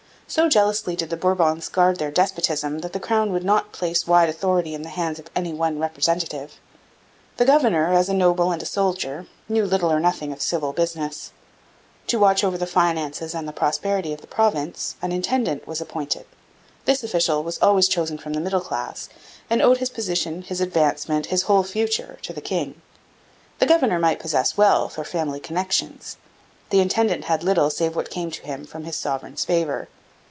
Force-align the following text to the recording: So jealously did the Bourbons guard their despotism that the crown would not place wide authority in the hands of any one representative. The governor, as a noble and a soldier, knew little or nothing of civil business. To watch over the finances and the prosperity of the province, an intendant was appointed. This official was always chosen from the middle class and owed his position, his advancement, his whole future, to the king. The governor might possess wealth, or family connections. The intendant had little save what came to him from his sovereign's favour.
So 0.27 0.47
jealously 0.47 0.95
did 0.95 1.09
the 1.09 1.17
Bourbons 1.17 1.67
guard 1.67 1.97
their 1.99 2.09
despotism 2.09 2.79
that 2.79 2.93
the 2.93 3.01
crown 3.01 3.33
would 3.33 3.43
not 3.43 3.73
place 3.73 4.07
wide 4.07 4.29
authority 4.29 4.73
in 4.73 4.81
the 4.81 4.87
hands 4.87 5.19
of 5.19 5.29
any 5.35 5.51
one 5.51 5.77
representative. 5.77 6.57
The 7.35 7.43
governor, 7.43 7.91
as 7.91 8.07
a 8.07 8.13
noble 8.13 8.49
and 8.49 8.61
a 8.63 8.65
soldier, 8.65 9.27
knew 9.49 9.65
little 9.65 9.91
or 9.91 9.99
nothing 9.99 10.31
of 10.31 10.41
civil 10.41 10.71
business. 10.71 11.33
To 12.07 12.17
watch 12.17 12.45
over 12.45 12.57
the 12.57 12.65
finances 12.65 13.35
and 13.35 13.45
the 13.45 13.51
prosperity 13.51 14.13
of 14.13 14.21
the 14.21 14.27
province, 14.27 14.95
an 15.01 15.11
intendant 15.11 15.67
was 15.67 15.81
appointed. 15.81 16.25
This 16.85 17.03
official 17.03 17.43
was 17.43 17.59
always 17.61 17.89
chosen 17.89 18.17
from 18.17 18.31
the 18.31 18.39
middle 18.39 18.61
class 18.61 19.09
and 19.49 19.61
owed 19.61 19.79
his 19.79 19.89
position, 19.89 20.43
his 20.43 20.61
advancement, 20.61 21.25
his 21.25 21.41
whole 21.41 21.63
future, 21.63 22.19
to 22.21 22.31
the 22.31 22.39
king. 22.39 22.81
The 23.59 23.65
governor 23.65 23.99
might 23.99 24.21
possess 24.21 24.55
wealth, 24.55 24.97
or 24.97 25.03
family 25.03 25.41
connections. 25.41 26.15
The 26.69 26.79
intendant 26.79 27.25
had 27.25 27.43
little 27.43 27.69
save 27.69 27.97
what 27.97 28.09
came 28.09 28.31
to 28.31 28.43
him 28.45 28.63
from 28.63 28.85
his 28.85 28.95
sovereign's 28.95 29.43
favour. 29.43 29.89